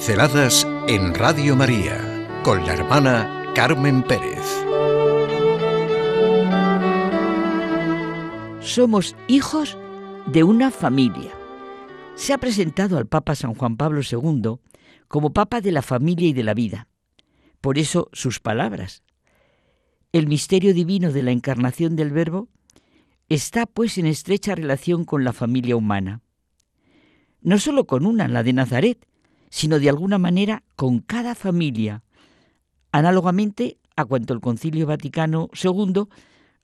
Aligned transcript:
Pinceladas 0.00 0.66
en 0.88 1.12
Radio 1.12 1.54
María 1.54 2.26
con 2.42 2.64
la 2.64 2.72
hermana 2.72 3.52
Carmen 3.54 4.02
Pérez. 4.02 4.46
Somos 8.62 9.14
hijos 9.28 9.76
de 10.26 10.42
una 10.42 10.70
familia. 10.70 11.32
Se 12.14 12.32
ha 12.32 12.38
presentado 12.38 12.96
al 12.96 13.08
Papa 13.08 13.34
San 13.34 13.54
Juan 13.54 13.76
Pablo 13.76 14.00
II 14.00 14.54
como 15.06 15.34
Papa 15.34 15.60
de 15.60 15.70
la 15.70 15.82
familia 15.82 16.28
y 16.28 16.32
de 16.32 16.44
la 16.44 16.54
vida. 16.54 16.88
Por 17.60 17.76
eso 17.76 18.08
sus 18.14 18.40
palabras. 18.40 19.02
El 20.12 20.28
misterio 20.28 20.72
divino 20.72 21.12
de 21.12 21.22
la 21.22 21.32
encarnación 21.32 21.94
del 21.94 22.10
Verbo 22.10 22.48
está 23.28 23.66
pues 23.66 23.98
en 23.98 24.06
estrecha 24.06 24.54
relación 24.54 25.04
con 25.04 25.24
la 25.24 25.34
familia 25.34 25.76
humana. 25.76 26.22
No 27.42 27.58
solo 27.58 27.84
con 27.86 28.06
una, 28.06 28.28
la 28.28 28.42
de 28.42 28.54
Nazaret, 28.54 29.06
sino 29.50 29.78
de 29.78 29.88
alguna 29.88 30.18
manera 30.18 30.62
con 30.76 31.00
cada 31.00 31.34
familia, 31.34 32.02
análogamente 32.92 33.78
a 33.96 34.04
cuanto 34.04 34.32
el 34.32 34.40
Concilio 34.40 34.86
Vaticano 34.86 35.50
II 35.62 36.04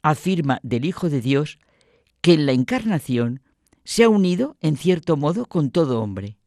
afirma 0.03 0.61
del 0.63 0.85
Hijo 0.85 1.11
de 1.11 1.21
Dios 1.21 1.59
que 2.21 2.35
en 2.35 2.47
la 2.47 2.53
encarnación 2.53 3.43
se 3.85 4.05
ha 4.05 4.09
unido 4.09 4.57
en 4.61 4.77
cierto 4.77 5.17
modo 5.17 5.47
con 5.47 5.71
todo 5.71 6.03
hombre. 6.03 6.39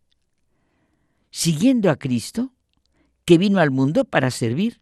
Siguiendo 1.32 1.92
a 1.92 1.98
Cristo, 1.98 2.54
que 3.26 3.38
vino 3.38 3.60
al 3.60 3.70
mundo 3.70 4.06
para 4.06 4.32
servir, 4.32 4.82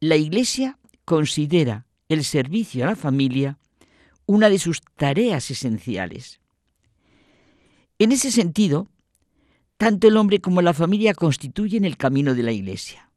la 0.00 0.16
Iglesia 0.16 0.78
considera 1.04 1.86
el 2.08 2.24
servicio 2.24 2.84
a 2.84 2.88
la 2.88 2.96
familia 2.96 3.58
una 4.26 4.48
de 4.48 4.58
sus 4.58 4.80
tareas 4.96 5.50
esenciales. 5.50 6.40
En 7.98 8.12
ese 8.12 8.30
sentido, 8.30 8.88
tanto 9.76 10.08
el 10.08 10.16
hombre 10.16 10.40
como 10.40 10.62
la 10.62 10.74
familia 10.74 11.14
constituyen 11.14 11.84
el 11.84 11.96
camino 11.96 12.34
de 12.34 12.42
la 12.42 12.52
Iglesia. 12.52 13.10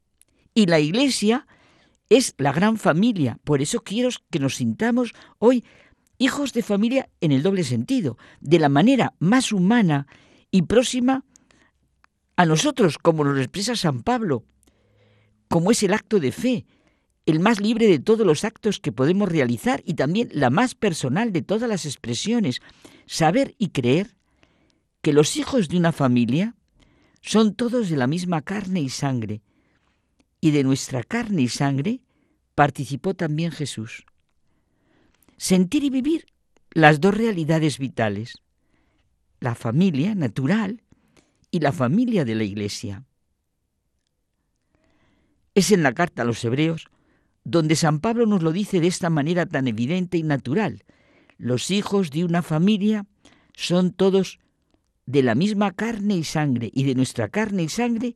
Y 0.54 0.66
la 0.66 0.80
Iglesia 0.80 1.46
es 2.08 2.34
la 2.38 2.52
gran 2.52 2.78
familia. 2.78 3.38
Por 3.44 3.62
eso 3.62 3.80
quiero 3.80 4.08
que 4.30 4.38
nos 4.38 4.56
sintamos 4.56 5.12
hoy 5.38 5.64
hijos 6.18 6.52
de 6.52 6.62
familia 6.62 7.08
en 7.20 7.32
el 7.32 7.42
doble 7.42 7.64
sentido, 7.64 8.18
de 8.40 8.58
la 8.58 8.68
manera 8.68 9.14
más 9.18 9.52
humana 9.52 10.06
y 10.50 10.62
próxima 10.62 11.24
a 12.36 12.44
nosotros, 12.44 12.98
como 12.98 13.24
nos 13.24 13.38
expresa 13.38 13.76
San 13.76 14.02
Pablo, 14.02 14.44
como 15.48 15.70
es 15.70 15.82
el 15.82 15.94
acto 15.94 16.20
de 16.20 16.32
fe, 16.32 16.66
el 17.26 17.40
más 17.40 17.60
libre 17.60 17.86
de 17.86 17.98
todos 17.98 18.26
los 18.26 18.44
actos 18.44 18.80
que 18.80 18.92
podemos 18.92 19.28
realizar 19.28 19.82
y 19.84 19.94
también 19.94 20.28
la 20.32 20.50
más 20.50 20.74
personal 20.74 21.32
de 21.32 21.42
todas 21.42 21.68
las 21.68 21.84
expresiones, 21.84 22.60
saber 23.06 23.54
y 23.58 23.68
creer 23.68 24.17
que 25.08 25.14
los 25.14 25.38
hijos 25.38 25.70
de 25.70 25.78
una 25.78 25.92
familia 25.92 26.54
son 27.22 27.54
todos 27.54 27.88
de 27.88 27.96
la 27.96 28.06
misma 28.06 28.42
carne 28.42 28.82
y 28.82 28.90
sangre, 28.90 29.40
y 30.38 30.50
de 30.50 30.62
nuestra 30.62 31.02
carne 31.02 31.40
y 31.40 31.48
sangre 31.48 32.02
participó 32.54 33.14
también 33.14 33.50
Jesús. 33.50 34.04
Sentir 35.38 35.82
y 35.82 35.88
vivir 35.88 36.26
las 36.72 37.00
dos 37.00 37.16
realidades 37.16 37.78
vitales, 37.78 38.42
la 39.40 39.54
familia 39.54 40.14
natural 40.14 40.82
y 41.50 41.60
la 41.60 41.72
familia 41.72 42.26
de 42.26 42.34
la 42.34 42.44
Iglesia. 42.44 43.06
Es 45.54 45.72
en 45.72 45.84
la 45.84 45.94
carta 45.94 46.20
a 46.20 46.26
los 46.26 46.44
Hebreos 46.44 46.90
donde 47.44 47.76
San 47.76 48.00
Pablo 48.00 48.26
nos 48.26 48.42
lo 48.42 48.52
dice 48.52 48.78
de 48.78 48.88
esta 48.88 49.08
manera 49.08 49.46
tan 49.46 49.68
evidente 49.68 50.18
y 50.18 50.22
natural. 50.22 50.84
Los 51.38 51.70
hijos 51.70 52.10
de 52.10 52.26
una 52.26 52.42
familia 52.42 53.06
son 53.54 53.94
todos 53.94 54.38
de 55.08 55.22
la 55.22 55.34
misma 55.34 55.72
carne 55.72 56.18
y 56.18 56.22
sangre, 56.22 56.70
y 56.74 56.84
de 56.84 56.94
nuestra 56.94 57.30
carne 57.30 57.62
y 57.62 57.70
sangre 57.70 58.14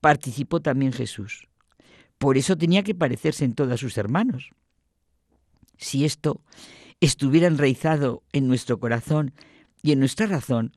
participó 0.00 0.62
también 0.62 0.94
Jesús. 0.94 1.48
Por 2.16 2.38
eso 2.38 2.56
tenía 2.56 2.82
que 2.82 2.94
parecerse 2.94 3.44
en 3.44 3.52
todos 3.52 3.78
sus 3.78 3.98
hermanos. 3.98 4.48
Si 5.76 6.06
esto 6.06 6.40
estuviera 6.98 7.46
enraizado 7.46 8.22
en 8.32 8.48
nuestro 8.48 8.80
corazón 8.80 9.34
y 9.82 9.92
en 9.92 9.98
nuestra 9.98 10.24
razón, 10.24 10.72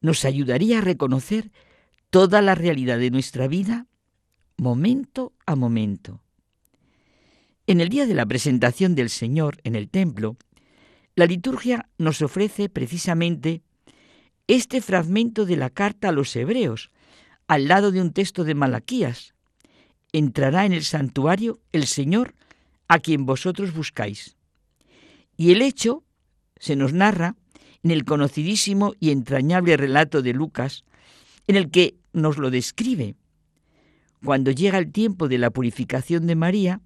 nos 0.00 0.24
ayudaría 0.24 0.78
a 0.78 0.80
reconocer 0.80 1.52
toda 2.08 2.40
la 2.40 2.54
realidad 2.54 2.98
de 2.98 3.10
nuestra 3.10 3.48
vida 3.48 3.88
momento 4.56 5.34
a 5.44 5.56
momento. 5.56 6.22
En 7.66 7.82
el 7.82 7.90
día 7.90 8.06
de 8.06 8.14
la 8.14 8.24
presentación 8.24 8.94
del 8.94 9.10
Señor 9.10 9.58
en 9.64 9.76
el 9.76 9.90
templo, 9.90 10.38
la 11.16 11.26
liturgia 11.26 11.90
nos 11.98 12.22
ofrece 12.22 12.70
precisamente 12.70 13.62
este 14.46 14.80
fragmento 14.80 15.46
de 15.46 15.56
la 15.56 15.70
carta 15.70 16.08
a 16.08 16.12
los 16.12 16.34
hebreos, 16.36 16.90
al 17.46 17.68
lado 17.68 17.92
de 17.92 18.00
un 18.00 18.12
texto 18.12 18.44
de 18.44 18.54
Malaquías. 18.54 19.34
Entrará 20.12 20.66
en 20.66 20.72
el 20.72 20.84
santuario 20.84 21.60
el 21.72 21.86
Señor 21.86 22.34
a 22.88 22.98
quien 22.98 23.24
vosotros 23.24 23.72
buscáis. 23.72 24.36
Y 25.36 25.52
el 25.52 25.62
hecho 25.62 26.04
se 26.58 26.76
nos 26.76 26.92
narra 26.92 27.36
en 27.82 27.90
el 27.90 28.04
conocidísimo 28.04 28.94
y 29.00 29.10
entrañable 29.10 29.76
relato 29.76 30.22
de 30.22 30.32
Lucas, 30.32 30.84
en 31.46 31.56
el 31.56 31.70
que 31.70 31.96
nos 32.12 32.38
lo 32.38 32.50
describe. 32.50 33.16
Cuando 34.24 34.50
llega 34.50 34.78
el 34.78 34.92
tiempo 34.92 35.28
de 35.28 35.38
la 35.38 35.50
purificación 35.50 36.26
de 36.26 36.36
María, 36.36 36.80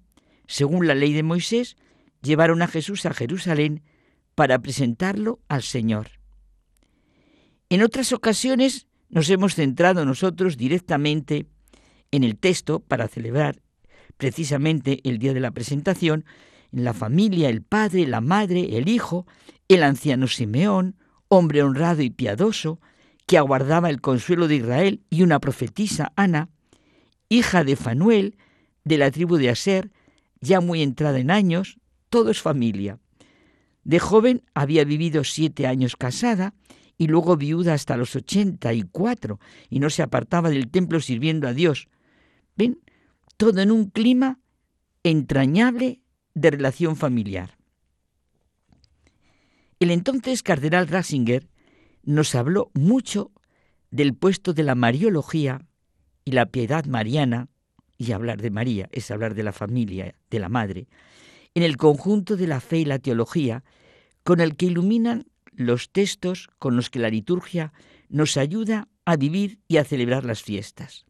según 0.47 0.87
la 0.87 0.95
ley 0.95 1.13
de 1.13 1.23
Moisés, 1.23 1.75
llevaron 2.21 2.61
a 2.61 2.67
Jesús 2.67 3.05
a 3.05 3.13
Jerusalén 3.13 3.83
para 4.33 4.59
presentarlo 4.59 5.39
al 5.47 5.61
Señor. 5.61 6.16
En 7.69 7.83
otras 7.83 8.13
ocasiones 8.13 8.87
nos 9.09 9.29
hemos 9.29 9.55
centrado 9.55 10.05
nosotros 10.05 10.55
directamente 10.55 11.47
en 12.11 12.23
el 12.23 12.37
texto 12.37 12.79
para 12.79 13.07
celebrar 13.07 13.61
precisamente 14.17 14.99
el 15.03 15.19
día 15.19 15.33
de 15.33 15.39
la 15.39 15.51
presentación, 15.51 16.25
en 16.71 16.83
la 16.83 16.93
familia, 16.93 17.49
el 17.49 17.61
padre, 17.61 18.07
la 18.07 18.21
madre, 18.21 18.77
el 18.77 18.89
hijo, 18.89 19.27
el 19.67 19.83
anciano 19.83 20.27
Simeón, 20.27 20.95
hombre 21.27 21.61
honrado 21.61 22.01
y 22.01 22.09
piadoso, 22.09 22.79
que 23.25 23.37
aguardaba 23.37 23.89
el 23.89 24.01
consuelo 24.01 24.47
de 24.47 24.55
Israel, 24.55 25.01
y 25.09 25.21
una 25.21 25.39
profetisa, 25.39 26.13
Ana, 26.15 26.49
hija 27.29 27.63
de 27.63 27.75
Fanuel, 27.75 28.37
de 28.85 28.97
la 28.97 29.11
tribu 29.11 29.37
de 29.37 29.49
Aser, 29.49 29.91
ya 30.39 30.61
muy 30.61 30.81
entrada 30.81 31.19
en 31.19 31.29
años, 31.29 31.77
todo 32.09 32.31
es 32.31 32.41
familia. 32.41 32.99
De 33.83 33.99
joven 33.99 34.43
había 34.53 34.83
vivido 34.83 35.23
siete 35.23 35.67
años 35.67 35.95
casada 35.95 36.53
y 36.97 37.07
luego 37.07 37.37
viuda 37.37 37.73
hasta 37.73 37.97
los 37.97 38.15
ochenta 38.15 38.73
y 38.73 38.83
cuatro 38.83 39.39
y 39.69 39.79
no 39.79 39.89
se 39.89 40.01
apartaba 40.01 40.49
del 40.49 40.69
templo 40.69 40.99
sirviendo 40.99 41.47
a 41.47 41.53
Dios. 41.53 41.87
¿Ven? 42.55 42.79
Todo 43.37 43.61
en 43.61 43.71
un 43.71 43.89
clima 43.89 44.39
entrañable 45.03 46.01
de 46.33 46.51
relación 46.51 46.95
familiar. 46.95 47.57
El 49.79 49.91
entonces 49.91 50.41
cardenal 50.41 50.87
Ratzinger 50.87 51.47
nos 52.03 52.33
habló 52.33 52.71
mucho 52.73 53.31
del 53.91 54.15
puesto 54.15 54.53
de 54.53 54.63
la 54.63 54.75
Mariología 54.75 55.61
y 56.25 56.31
la 56.31 56.47
piedad 56.47 56.85
mariana, 56.85 57.47
y 57.97 58.11
hablar 58.11 58.41
de 58.41 58.51
María 58.51 58.89
es 58.91 59.11
hablar 59.11 59.33
de 59.33 59.43
la 59.43 59.53
familia, 59.53 60.15
de 60.29 60.39
la 60.39 60.49
madre, 60.49 60.87
en 61.53 61.63
el 61.63 61.77
conjunto 61.77 62.35
de 62.37 62.47
la 62.47 62.59
fe 62.59 62.79
y 62.79 62.85
la 62.85 62.99
teología, 62.99 63.63
con 64.23 64.39
el 64.41 64.55
que 64.55 64.65
iluminan 64.65 65.25
los 65.57 65.91
textos 65.91 66.49
con 66.59 66.75
los 66.75 66.89
que 66.89 66.99
la 66.99 67.09
liturgia 67.09 67.73
nos 68.07 68.37
ayuda 68.37 68.87
a 69.03 69.17
vivir 69.17 69.59
y 69.67 69.77
a 69.77 69.83
celebrar 69.83 70.23
las 70.23 70.41
fiestas. 70.41 71.05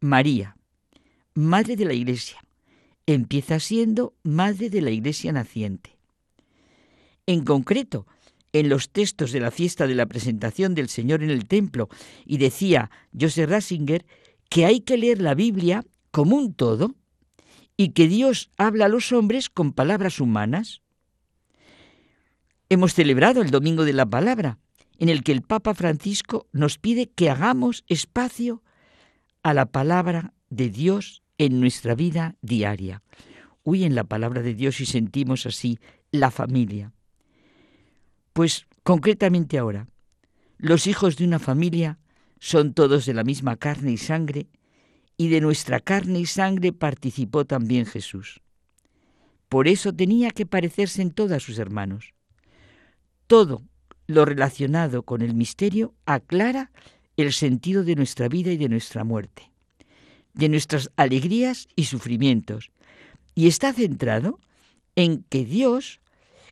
María, 0.00 0.56
Madre 1.34 1.76
de 1.76 1.84
la 1.84 1.92
Iglesia, 1.92 2.42
empieza 3.06 3.60
siendo 3.60 4.14
Madre 4.24 4.70
de 4.70 4.80
la 4.80 4.90
Iglesia 4.90 5.32
naciente. 5.32 5.98
En 7.26 7.44
concreto, 7.44 8.06
en 8.52 8.68
los 8.68 8.90
textos 8.90 9.32
de 9.32 9.40
la 9.40 9.50
fiesta 9.50 9.86
de 9.86 9.94
la 9.94 10.06
presentación 10.06 10.74
del 10.74 10.88
Señor 10.88 11.22
en 11.22 11.30
el 11.30 11.46
templo, 11.46 11.88
y 12.24 12.38
decía 12.38 12.90
Joseph 13.18 13.50
Ratzinger 13.50 14.06
que 14.48 14.64
hay 14.64 14.80
que 14.80 14.96
leer 14.96 15.20
la 15.20 15.34
Biblia 15.34 15.84
como 16.10 16.36
un 16.36 16.54
todo 16.54 16.94
y 17.76 17.90
que 17.90 18.08
Dios 18.08 18.50
habla 18.56 18.86
a 18.86 18.88
los 18.88 19.12
hombres 19.12 19.50
con 19.50 19.72
palabras 19.72 20.20
humanas. 20.20 20.80
Hemos 22.68 22.94
celebrado 22.94 23.42
el 23.42 23.52
Domingo 23.52 23.84
de 23.84 23.92
la 23.92 24.06
Palabra, 24.06 24.58
en 24.98 25.08
el 25.08 25.22
que 25.22 25.30
el 25.30 25.42
Papa 25.42 25.72
Francisco 25.72 26.48
nos 26.50 26.78
pide 26.78 27.06
que 27.06 27.30
hagamos 27.30 27.84
espacio 27.86 28.64
a 29.44 29.54
la 29.54 29.66
palabra 29.66 30.32
de 30.50 30.68
Dios 30.68 31.22
en 31.38 31.60
nuestra 31.60 31.94
vida 31.94 32.34
diaria. 32.42 33.02
Uy, 33.62 33.84
en 33.84 33.94
la 33.94 34.02
palabra 34.02 34.42
de 34.42 34.54
Dios 34.54 34.80
y 34.80 34.86
sentimos 34.86 35.46
así 35.46 35.78
la 36.10 36.32
familia. 36.32 36.92
Pues 38.32 38.66
concretamente 38.82 39.58
ahora, 39.58 39.86
los 40.58 40.88
hijos 40.88 41.16
de 41.16 41.24
una 41.24 41.38
familia 41.38 42.00
son 42.40 42.74
todos 42.74 43.06
de 43.06 43.14
la 43.14 43.22
misma 43.22 43.54
carne 43.56 43.92
y 43.92 43.96
sangre, 43.96 44.48
y 45.16 45.28
de 45.28 45.40
nuestra 45.40 45.78
carne 45.78 46.18
y 46.18 46.26
sangre 46.26 46.72
participó 46.72 47.44
también 47.44 47.86
Jesús. 47.86 48.40
Por 49.48 49.68
eso 49.68 49.92
tenía 49.92 50.32
que 50.32 50.46
parecerse 50.46 51.00
en 51.00 51.12
todos 51.12 51.44
sus 51.44 51.60
hermanos. 51.60 52.15
Todo 53.26 53.62
lo 54.06 54.24
relacionado 54.24 55.02
con 55.02 55.22
el 55.22 55.34
misterio 55.34 55.94
aclara 56.04 56.70
el 57.16 57.32
sentido 57.32 57.82
de 57.82 57.96
nuestra 57.96 58.28
vida 58.28 58.52
y 58.52 58.56
de 58.56 58.68
nuestra 58.68 59.04
muerte. 59.04 59.50
de 60.34 60.50
nuestras 60.50 60.90
alegrías 60.96 61.66
y 61.76 61.84
sufrimientos. 61.84 62.70
Y 63.34 63.48
está 63.48 63.72
centrado 63.72 64.38
en 64.94 65.24
que 65.30 65.46
Dios, 65.46 66.00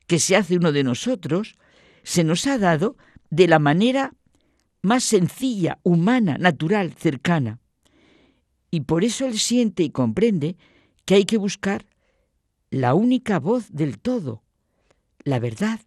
que 0.06 0.18
se 0.18 0.36
hace 0.36 0.56
uno 0.56 0.72
de 0.72 0.84
nosotros, 0.84 1.54
se 2.02 2.24
nos 2.24 2.46
ha 2.46 2.56
dado 2.56 2.96
de 3.28 3.46
la 3.46 3.58
manera 3.58 4.14
más 4.80 5.04
sencilla, 5.04 5.78
humana, 5.82 6.38
natural, 6.38 6.94
cercana. 6.94 7.58
Y 8.70 8.80
por 8.80 9.04
eso 9.04 9.26
Él 9.26 9.38
siente 9.38 9.82
y 9.82 9.90
comprende 9.90 10.56
que 11.04 11.16
hay 11.16 11.26
que 11.26 11.36
buscar 11.36 11.84
la 12.70 12.94
única 12.94 13.38
voz 13.38 13.70
del 13.70 13.98
todo, 13.98 14.42
la 15.24 15.38
verdad, 15.38 15.80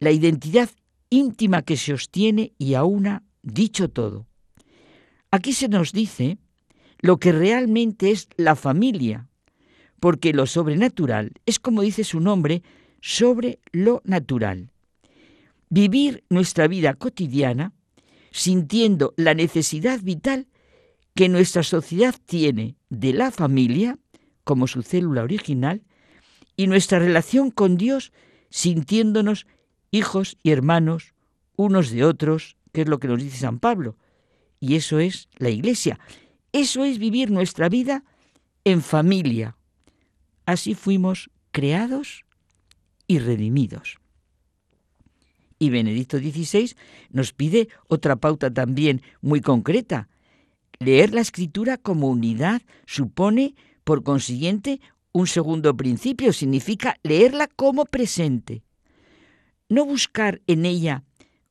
la 0.00 0.10
identidad 0.10 0.70
íntima 1.10 1.62
que 1.62 1.76
se 1.76 1.92
sostiene 1.92 2.52
y 2.58 2.74
aúna 2.74 3.22
dicho 3.42 3.90
todo. 3.90 4.26
Aquí 5.30 5.52
se 5.52 5.68
nos 5.68 5.92
dice 5.92 6.38
lo 6.98 7.18
que 7.18 7.32
realmente 7.32 8.10
es 8.10 8.28
la 8.36 8.56
familia, 8.56 9.28
porque 10.00 10.32
lo 10.32 10.46
sobrenatural 10.46 11.32
es, 11.46 11.58
como 11.58 11.82
dice 11.82 12.04
su 12.04 12.20
nombre, 12.20 12.62
sobre 13.00 13.60
lo 13.72 14.02
natural. 14.04 14.70
Vivir 15.68 16.24
nuestra 16.30 16.66
vida 16.66 16.94
cotidiana 16.94 17.72
sintiendo 18.32 19.14
la 19.16 19.34
necesidad 19.34 20.00
vital 20.00 20.48
que 21.14 21.28
nuestra 21.28 21.62
sociedad 21.62 22.14
tiene 22.26 22.76
de 22.88 23.12
la 23.12 23.30
familia 23.30 23.98
como 24.44 24.66
su 24.66 24.82
célula 24.82 25.22
original 25.22 25.82
y 26.56 26.66
nuestra 26.66 26.98
relación 26.98 27.50
con 27.50 27.76
Dios 27.76 28.12
sintiéndonos 28.50 29.46
hijos 29.90 30.36
y 30.42 30.50
hermanos 30.50 31.14
unos 31.56 31.90
de 31.90 32.04
otros, 32.04 32.56
que 32.72 32.82
es 32.82 32.88
lo 32.88 32.98
que 32.98 33.08
nos 33.08 33.22
dice 33.22 33.38
San 33.38 33.58
Pablo. 33.58 33.96
Y 34.60 34.76
eso 34.76 34.98
es 34.98 35.28
la 35.36 35.50
iglesia. 35.50 35.98
Eso 36.52 36.84
es 36.84 36.98
vivir 36.98 37.30
nuestra 37.30 37.68
vida 37.68 38.04
en 38.64 38.82
familia. 38.82 39.56
Así 40.46 40.74
fuimos 40.74 41.30
creados 41.50 42.24
y 43.06 43.18
redimidos. 43.18 43.98
Y 45.58 45.68
Benedicto 45.68 46.18
XVI 46.18 46.74
nos 47.10 47.32
pide 47.32 47.68
otra 47.86 48.16
pauta 48.16 48.50
también 48.50 49.02
muy 49.20 49.40
concreta. 49.42 50.08
Leer 50.78 51.12
la 51.12 51.20
escritura 51.20 51.76
como 51.76 52.08
unidad 52.08 52.62
supone, 52.86 53.54
por 53.84 54.02
consiguiente, 54.02 54.80
un 55.12 55.26
segundo 55.26 55.76
principio. 55.76 56.32
Significa 56.32 56.96
leerla 57.02 57.46
como 57.48 57.84
presente. 57.84 58.62
No 59.70 59.86
buscar 59.86 60.42
en 60.46 60.66
ella 60.66 61.04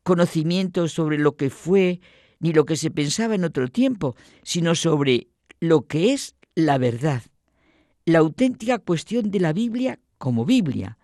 conocimientos 0.03 0.91
sobre 0.91 1.17
lo 1.17 1.35
que 1.37 1.49
fue 1.49 2.01
ni 2.39 2.53
lo 2.53 2.65
que 2.65 2.75
se 2.75 2.91
pensaba 2.91 3.33
en 3.33 3.45
otro 3.45 3.69
tiempo, 3.69 4.15
sino 4.43 4.75
sobre 4.75 5.29
lo 5.59 5.87
que 5.87 6.13
es 6.13 6.35
la 6.53 6.77
verdad, 6.77 7.23
la 8.05 8.19
auténtica 8.19 8.77
cuestión 8.79 9.31
de 9.31 9.39
la 9.39 9.53
Biblia 9.53 9.99
como 10.17 10.45
Biblia, 10.45 10.97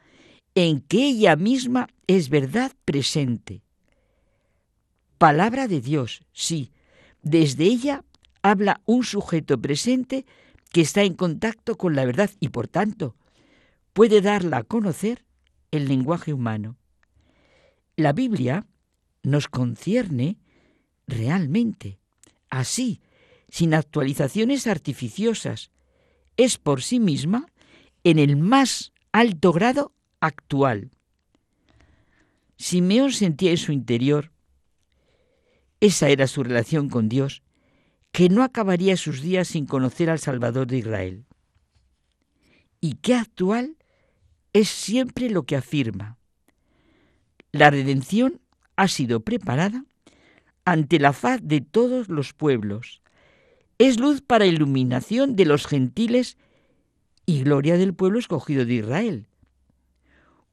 en 0.55 0.81
que 0.81 1.07
ella 1.07 1.35
misma 1.35 1.87
es 2.07 2.29
verdad 2.29 2.73
presente. 2.83 3.63
Palabra 5.17 5.67
de 5.67 5.81
Dios, 5.81 6.25
sí, 6.33 6.71
desde 7.21 7.63
ella 7.63 8.03
habla 8.41 8.81
un 8.85 9.03
sujeto 9.03 9.59
presente 9.59 10.25
que 10.71 10.81
está 10.81 11.03
en 11.03 11.13
contacto 11.13 11.77
con 11.77 11.95
la 11.95 12.05
verdad 12.05 12.29
y 12.41 12.49
por 12.49 12.67
tanto 12.67 13.15
puede 13.93 14.19
darla 14.19 14.57
a 14.57 14.63
conocer 14.63 15.25
el 15.71 15.87
lenguaje 15.87 16.33
humano. 16.33 16.77
La 17.97 18.13
Biblia 18.13 18.67
nos 19.23 19.47
concierne 19.47 20.37
realmente, 21.07 21.99
así, 22.49 23.01
sin 23.49 23.73
actualizaciones 23.73 24.67
artificiosas. 24.67 25.71
Es 26.37 26.57
por 26.57 26.81
sí 26.81 26.99
misma, 26.99 27.45
en 28.03 28.19
el 28.19 28.35
más 28.35 28.91
alto 29.11 29.53
grado, 29.53 29.93
actual. 30.19 30.91
Simeón 32.57 33.11
sentía 33.11 33.51
en 33.51 33.57
su 33.57 33.71
interior, 33.71 34.31
esa 35.79 36.09
era 36.09 36.27
su 36.27 36.43
relación 36.43 36.89
con 36.89 37.09
Dios, 37.09 37.43
que 38.11 38.29
no 38.29 38.43
acabaría 38.43 38.97
sus 38.97 39.21
días 39.21 39.49
sin 39.49 39.65
conocer 39.65 40.09
al 40.09 40.19
Salvador 40.19 40.67
de 40.67 40.77
Israel. 40.77 41.25
Y 42.79 42.95
qué 42.95 43.15
actual 43.15 43.77
es 44.53 44.69
siempre 44.69 45.29
lo 45.29 45.43
que 45.43 45.55
afirma. 45.55 46.17
La 47.55 47.69
redención 47.69 48.41
ha 48.75 48.89
sido 48.89 49.21
preparada 49.21 49.85
ante 50.65 50.99
la 50.99 51.13
faz 51.13 51.39
de 51.41 51.61
todos 51.61 52.09
los 52.09 52.33
pueblos. 52.33 53.01
Es 53.77 53.97
luz 53.97 54.19
para 54.19 54.45
iluminación 54.45 55.37
de 55.37 55.45
los 55.45 55.65
gentiles 55.65 56.35
y 57.25 57.43
gloria 57.43 57.77
del 57.77 57.93
pueblo 57.93 58.19
escogido 58.19 58.65
de 58.65 58.73
Israel. 58.73 59.27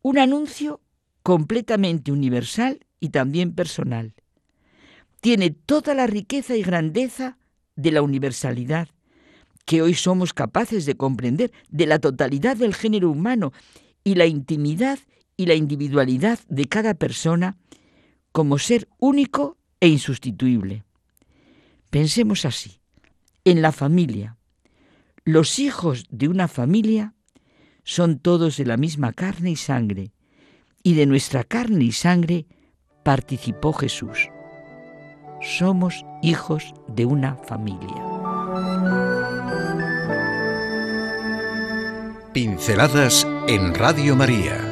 Un 0.02 0.16
anuncio 0.16 0.81
completamente 1.25 2.12
universal 2.12 2.87
y 3.00 3.08
también 3.08 3.52
personal. 3.52 4.14
Tiene 5.20 5.50
toda 5.50 5.94
la 5.94 6.06
riqueza 6.06 6.54
y 6.54 6.62
grandeza 6.62 7.37
de 7.75 7.90
la 7.90 8.02
universalidad 8.02 8.87
que 9.64 9.82
hoy 9.82 9.94
somos 9.94 10.32
capaces 10.32 10.87
de 10.87 10.96
comprender, 10.96 11.50
de 11.69 11.87
la 11.87 11.99
totalidad 11.99 12.56
del 12.56 12.75
género 12.76 13.10
humano 13.10 13.52
y 14.04 14.14
la 14.14 14.26
intimidad 14.26 15.00
y 15.42 15.46
la 15.46 15.54
individualidad 15.54 16.38
de 16.48 16.66
cada 16.66 16.94
persona 16.94 17.56
como 18.30 18.58
ser 18.58 18.88
único 18.98 19.58
e 19.80 19.88
insustituible. 19.88 20.84
Pensemos 21.90 22.44
así, 22.44 22.80
en 23.44 23.60
la 23.60 23.72
familia. 23.72 24.38
Los 25.24 25.58
hijos 25.58 26.06
de 26.10 26.28
una 26.28 26.46
familia 26.46 27.14
son 27.82 28.20
todos 28.20 28.56
de 28.56 28.66
la 28.66 28.76
misma 28.76 29.12
carne 29.12 29.50
y 29.50 29.56
sangre, 29.56 30.12
y 30.84 30.94
de 30.94 31.06
nuestra 31.06 31.42
carne 31.42 31.84
y 31.84 31.92
sangre 31.92 32.46
participó 33.04 33.72
Jesús. 33.72 34.28
Somos 35.40 36.04
hijos 36.22 36.72
de 36.86 37.04
una 37.04 37.34
familia. 37.34 37.96
Pinceladas 42.32 43.26
en 43.48 43.74
Radio 43.74 44.14
María 44.14 44.71